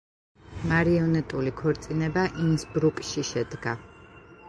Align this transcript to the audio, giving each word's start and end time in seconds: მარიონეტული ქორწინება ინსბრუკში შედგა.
მარიონეტული 0.71 1.53
ქორწინება 1.61 2.25
ინსბრუკში 2.49 3.29
შედგა. 3.35 3.79